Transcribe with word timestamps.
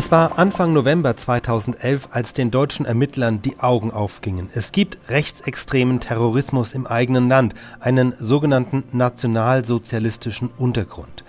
Es 0.00 0.10
war 0.10 0.38
Anfang 0.38 0.72
November 0.72 1.14
2011, 1.14 2.08
als 2.12 2.32
den 2.32 2.50
deutschen 2.50 2.86
Ermittlern 2.86 3.42
die 3.42 3.58
Augen 3.58 3.90
aufgingen. 3.90 4.48
Es 4.54 4.72
gibt 4.72 4.98
rechtsextremen 5.10 6.00
Terrorismus 6.00 6.72
im 6.72 6.86
eigenen 6.86 7.28
Land, 7.28 7.54
einen 7.80 8.14
sogenannten 8.18 8.84
nationalsozialistischen 8.92 10.52
Untergrund. 10.56 11.22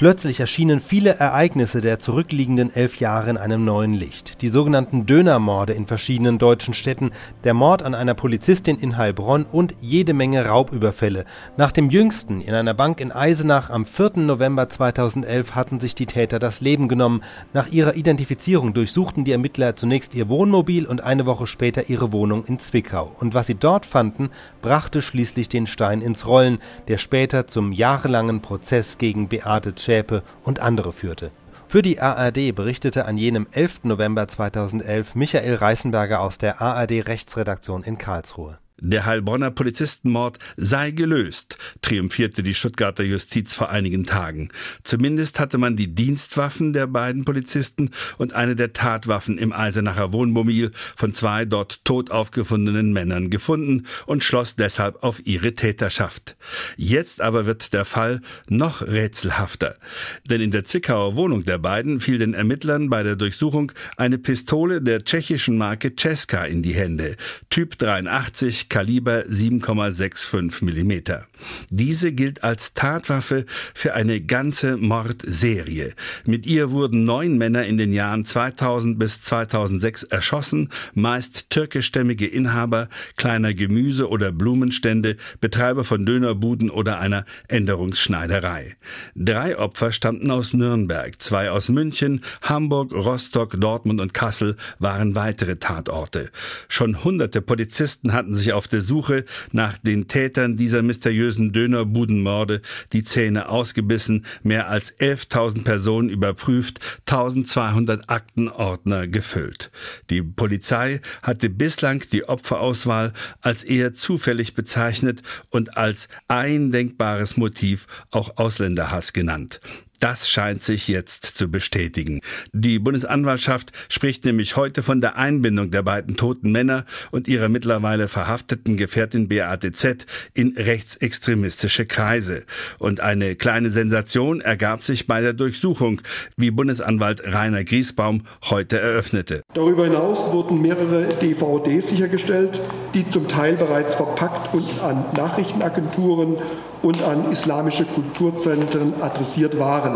Plötzlich 0.00 0.40
erschienen 0.40 0.80
viele 0.80 1.16
Ereignisse 1.16 1.82
der 1.82 1.98
zurückliegenden 1.98 2.74
elf 2.74 3.00
Jahre 3.00 3.28
in 3.28 3.36
einem 3.36 3.66
neuen 3.66 3.92
Licht. 3.92 4.40
Die 4.40 4.48
sogenannten 4.48 5.04
Dönermorde 5.04 5.74
in 5.74 5.84
verschiedenen 5.84 6.38
deutschen 6.38 6.72
Städten, 6.72 7.10
der 7.44 7.52
Mord 7.52 7.82
an 7.82 7.94
einer 7.94 8.14
Polizistin 8.14 8.78
in 8.78 8.96
Heilbronn 8.96 9.44
und 9.44 9.74
jede 9.82 10.14
Menge 10.14 10.46
Raubüberfälle. 10.46 11.26
Nach 11.58 11.70
dem 11.70 11.90
jüngsten 11.90 12.40
in 12.40 12.54
einer 12.54 12.72
Bank 12.72 12.98
in 12.98 13.12
Eisenach 13.12 13.68
am 13.68 13.84
4. 13.84 14.12
November 14.16 14.70
2011 14.70 15.54
hatten 15.54 15.80
sich 15.80 15.94
die 15.94 16.06
Täter 16.06 16.38
das 16.38 16.62
Leben 16.62 16.88
genommen. 16.88 17.22
Nach 17.52 17.68
ihrer 17.68 17.94
Identifizierung 17.94 18.72
durchsuchten 18.72 19.26
die 19.26 19.32
Ermittler 19.32 19.76
zunächst 19.76 20.14
ihr 20.14 20.30
Wohnmobil 20.30 20.86
und 20.86 21.02
eine 21.02 21.26
Woche 21.26 21.46
später 21.46 21.90
ihre 21.90 22.10
Wohnung 22.10 22.46
in 22.46 22.58
Zwickau. 22.58 23.14
Und 23.20 23.34
was 23.34 23.48
sie 23.48 23.54
dort 23.54 23.84
fanden, 23.84 24.30
brachte 24.62 25.02
schließlich 25.02 25.50
den 25.50 25.66
Stein 25.66 26.00
ins 26.00 26.26
Rollen, 26.26 26.58
der 26.88 26.96
später 26.96 27.46
zum 27.46 27.72
jahrelangen 27.72 28.40
Prozess 28.40 28.96
gegen 28.96 29.28
Beate 29.28 29.74
Schäpe 29.90 30.22
und 30.44 30.60
andere 30.60 30.92
führte. 30.92 31.32
Für 31.66 31.82
die 31.82 32.00
ARD 32.00 32.54
berichtete 32.54 33.06
an 33.06 33.18
jenem 33.18 33.48
11. 33.50 33.80
November 33.82 34.28
2011 34.28 35.16
Michael 35.16 35.54
Reißenberger 35.54 36.20
aus 36.20 36.38
der 36.38 36.62
ARD 36.62 37.08
Rechtsredaktion 37.08 37.82
in 37.82 37.98
Karlsruhe. 37.98 38.58
Der 38.82 39.04
Heilbronner 39.04 39.50
Polizistenmord 39.50 40.38
sei 40.56 40.90
gelöst, 40.90 41.58
triumphierte 41.82 42.42
die 42.42 42.54
Stuttgarter 42.54 43.04
Justiz 43.04 43.54
vor 43.54 43.68
einigen 43.68 44.06
Tagen. 44.06 44.48
Zumindest 44.82 45.38
hatte 45.38 45.58
man 45.58 45.76
die 45.76 45.94
Dienstwaffen 45.94 46.72
der 46.72 46.86
beiden 46.86 47.26
Polizisten 47.26 47.90
und 48.16 48.32
eine 48.32 48.56
der 48.56 48.72
Tatwaffen 48.72 49.36
im 49.36 49.52
Eisenacher 49.52 50.14
Wohnmobil 50.14 50.72
von 50.96 51.12
zwei 51.12 51.44
dort 51.44 51.84
tot 51.84 52.10
aufgefundenen 52.10 52.94
Männern 52.94 53.28
gefunden 53.28 53.84
und 54.06 54.24
schloss 54.24 54.56
deshalb 54.56 55.02
auf 55.02 55.26
ihre 55.26 55.52
Täterschaft. 55.52 56.36
Jetzt 56.78 57.20
aber 57.20 57.44
wird 57.44 57.74
der 57.74 57.84
Fall 57.84 58.22
noch 58.48 58.80
rätselhafter. 58.80 59.76
Denn 60.24 60.40
in 60.40 60.52
der 60.52 60.64
Zwickauer 60.64 61.16
Wohnung 61.16 61.44
der 61.44 61.58
beiden 61.58 62.00
fiel 62.00 62.16
den 62.16 62.32
Ermittlern 62.32 62.88
bei 62.88 63.02
der 63.02 63.16
Durchsuchung 63.16 63.72
eine 63.98 64.16
Pistole 64.16 64.80
der 64.80 65.04
tschechischen 65.04 65.58
Marke 65.58 65.92
Cesca 65.94 66.44
in 66.44 66.62
die 66.62 66.74
Hände. 66.74 67.16
Typ 67.50 67.78
83 67.78 68.69
Kaliber 68.70 69.24
7,65 69.28 70.62
mm. 70.62 71.24
Diese 71.70 72.12
gilt 72.12 72.44
als 72.44 72.74
Tatwaffe 72.74 73.46
für 73.74 73.94
eine 73.94 74.20
ganze 74.20 74.76
Mordserie. 74.76 75.94
Mit 76.26 76.46
ihr 76.46 76.70
wurden 76.70 77.04
neun 77.04 77.38
Männer 77.38 77.64
in 77.64 77.76
den 77.76 77.92
Jahren 77.92 78.24
2000 78.24 78.98
bis 78.98 79.22
2006 79.22 80.04
erschossen, 80.04 80.68
meist 80.94 81.50
türkischstämmige 81.50 82.26
Inhaber 82.26 82.88
kleiner 83.16 83.54
Gemüse- 83.54 84.08
oder 84.08 84.32
Blumenstände, 84.32 85.16
Betreiber 85.40 85.84
von 85.84 86.04
Dönerbuden 86.04 86.70
oder 86.70 86.98
einer 87.00 87.24
Änderungsschneiderei. 87.48 88.76
Drei 89.14 89.58
Opfer 89.58 89.92
stammten 89.92 90.30
aus 90.30 90.52
Nürnberg, 90.52 91.20
zwei 91.20 91.50
aus 91.50 91.68
München, 91.68 92.22
Hamburg, 92.42 92.92
Rostock, 92.92 93.60
Dortmund 93.60 94.00
und 94.00 94.14
Kassel 94.14 94.56
waren 94.78 95.14
weitere 95.14 95.56
Tatorte. 95.56 96.30
Schon 96.68 97.04
hunderte 97.04 97.40
Polizisten 97.42 98.12
hatten 98.12 98.34
sich 98.34 98.52
auf 98.52 98.68
der 98.68 98.80
Suche 98.80 99.24
nach 99.52 99.78
den 99.78 100.08
Tätern 100.08 100.56
dieser 100.56 100.82
mysteriösen 100.82 101.29
Dönerbudenmorde 101.38 102.62
die 102.92 103.04
Zähne 103.04 103.48
ausgebissen, 103.48 104.26
mehr 104.42 104.68
als 104.68 104.98
11.000 104.98 105.64
Personen 105.64 106.08
überprüft, 106.08 106.80
1200 107.06 108.08
Aktenordner 108.10 109.06
gefüllt. 109.06 109.70
Die 110.10 110.22
Polizei 110.22 111.00
hatte 111.22 111.50
bislang 111.50 112.02
die 112.12 112.28
Opferauswahl 112.28 113.12
als 113.40 113.64
eher 113.64 113.94
zufällig 113.94 114.54
bezeichnet 114.54 115.22
und 115.50 115.76
als 115.76 116.08
ein 116.28 116.70
denkbares 116.72 117.36
Motiv 117.36 117.86
auch 118.10 118.36
Ausländerhass 118.36 119.12
genannt. 119.12 119.60
Das 120.00 120.30
scheint 120.30 120.62
sich 120.62 120.88
jetzt 120.88 121.26
zu 121.26 121.50
bestätigen. 121.50 122.22
Die 122.52 122.78
Bundesanwaltschaft 122.78 123.72
spricht 123.90 124.24
nämlich 124.24 124.56
heute 124.56 124.82
von 124.82 125.02
der 125.02 125.18
Einbindung 125.18 125.70
der 125.70 125.82
beiden 125.82 126.16
toten 126.16 126.52
Männer 126.52 126.86
und 127.10 127.28
ihrer 127.28 127.50
mittlerweile 127.50 128.08
verhafteten 128.08 128.78
Gefährtin 128.78 129.28
Beate 129.28 129.72
Z 129.72 130.06
in 130.32 130.54
rechtsextremistische 130.56 131.84
Kreise. 131.84 132.44
Und 132.78 133.00
eine 133.00 133.36
kleine 133.36 133.68
Sensation 133.68 134.40
ergab 134.40 134.82
sich 134.82 135.06
bei 135.06 135.20
der 135.20 135.34
Durchsuchung, 135.34 136.00
wie 136.38 136.50
Bundesanwalt 136.50 137.22
Rainer 137.26 137.64
Griesbaum 137.64 138.22
heute 138.48 138.80
eröffnete. 138.80 139.42
Darüber 139.52 139.84
hinaus 139.84 140.32
wurden 140.32 140.62
mehrere 140.62 141.08
DVDs 141.18 141.90
sichergestellt, 141.90 142.58
die 142.94 143.06
zum 143.06 143.28
Teil 143.28 143.56
bereits 143.56 143.94
verpackt 143.94 144.54
und 144.54 144.66
an 144.80 145.04
Nachrichtenagenturen 145.14 146.38
und 146.82 147.02
an 147.02 147.30
islamische 147.30 147.84
Kulturzentren 147.84 148.94
adressiert 149.02 149.58
waren. 149.58 149.89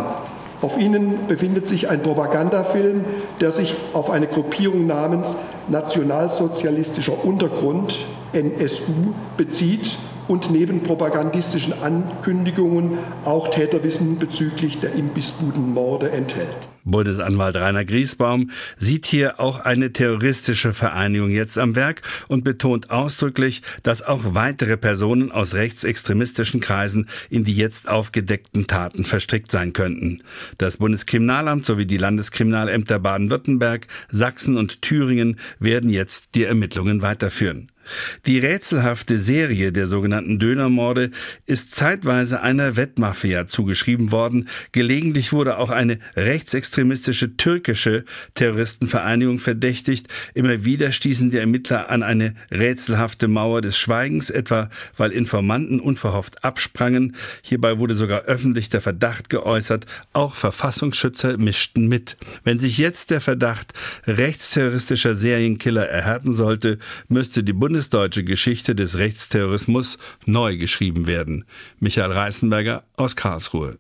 Auf 0.60 0.78
ihnen 0.78 1.27
befindet 1.28 1.69
sich 1.69 1.91
ein 1.91 2.03
Propagandafilm, 2.03 3.05
der 3.41 3.50
sich 3.50 3.77
auf 3.93 4.10
eine 4.10 4.27
Gruppierung 4.27 4.87
namens 4.87 5.37
Nationalsozialistischer 5.69 7.25
Untergrund 7.25 7.99
NSU 8.32 9.12
bezieht 9.37 9.99
und 10.29 10.51
neben 10.51 10.83
propagandistischen 10.83 11.73
Ankündigungen 11.73 12.99
auch 13.25 13.49
Täterwissen 13.49 14.19
bezüglich 14.19 14.81
der 14.81 14.95
Imbissbudenmorde 14.95 16.11
enthält. 16.11 16.69
Bundesanwalt 16.85 17.57
Rainer 17.57 17.85
Griesbaum 17.85 18.51
sieht 18.77 19.07
hier 19.07 19.41
auch 19.41 19.61
eine 19.61 19.93
terroristische 19.93 20.73
Vereinigung 20.73 21.31
jetzt 21.31 21.59
am 21.59 21.77
Werk 21.77 22.03
und 22.29 22.45
betont 22.45 22.91
ausdrücklich, 22.91 23.62
dass 23.83 24.03
auch 24.03 24.35
weitere 24.35 24.77
Personen 24.77 25.33
aus 25.33 25.55
rechtsextremistischen 25.55 26.61
Kreisen 26.61 27.09
in 27.31 27.43
die 27.43 27.56
jetzt 27.56 27.89
aufgedeckten 27.89 28.67
Taten 28.67 29.05
verstrickt 29.05 29.51
sein 29.51 29.73
könnten. 29.73 30.23
Das 30.59 30.77
Bundeskriminalamt 30.77 31.65
sowie 31.65 31.87
die 31.87 31.97
Landeskriminalämter 31.97 32.99
Baden-Württemberg, 32.99 33.87
Sachsen 34.11 34.59
und 34.59 34.83
Thüringen 34.83 35.39
werden 35.59 35.89
jetzt 35.89 36.35
die 36.35 36.45
Ermittlungen 36.45 37.01
weiterführen. 37.01 37.71
Die 38.27 38.39
rätselhafte 38.39 39.19
Serie 39.19 39.72
der 39.72 39.87
sogenannten 39.87 40.39
Dönermorde 40.39 41.11
ist 41.47 41.75
zeitweise 41.75 42.41
einer 42.41 42.77
Wettmafia 42.77 43.47
zugeschrieben 43.47 44.12
worden. 44.12 44.49
Gelegentlich 44.72 45.33
wurde 45.33 45.59
auch 45.59 45.71
eine 45.71 45.99
rechtsextremistische 46.17 47.37
türkische 47.37 48.05
Terroristenvereinigung 48.34 49.39
verdächtigt. 49.39 50.09
Immer 50.34 50.65
wieder 50.65 50.93
stießen 50.93 51.31
die 51.31 51.39
Ermittler 51.39 51.91
an 51.91 52.03
eine 52.03 52.34
rätselhafte 52.50 53.28
Mauer 53.28 53.61
des 53.61 53.77
Schweigens, 53.77 54.31
etwa 54.31 54.71
weil 54.97 55.12
Informanten 55.12 55.81
unverhofft 55.81 56.44
absprangen. 56.44 57.17
Hierbei 57.43 57.78
wurde 57.78 57.94
sogar 57.94 58.23
öffentlich 58.23 58.71
der 58.71 58.81
Verdacht 58.81 59.31
geäußert, 59.31 59.87
auch 60.12 60.34
Verfassungsschützer 60.34 61.39
mischten 61.39 61.89
mit. 61.89 62.17
Wenn 62.43 62.59
sich 62.59 62.78
jetzt 62.78 63.11
der 63.11 63.21
Verdacht 63.21 63.73
rechtsterroristischer 64.06 65.15
Serienkiller 65.15 65.87
erhärten 65.87 66.34
sollte, 66.34 66.78
müsste 67.09 67.43
die 67.43 67.53
Bundes 67.53 67.74
bundesdeutsche 67.75 68.23
Geschichte 68.23 68.77
des 68.77 68.99
Rechtsterrorismus 68.99 69.99
neu 70.27 70.57
geschrieben 70.57 71.09
werden. 71.09 71.45
Michael 71.81 72.12
Reißenberger 72.12 72.85
aus 72.97 73.17
Karlsruhe. 73.17 73.73